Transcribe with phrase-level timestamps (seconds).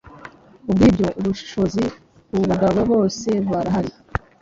[0.63, 1.83] Kubwibyo ubushishozi
[2.29, 3.91] kubagabo bose burahari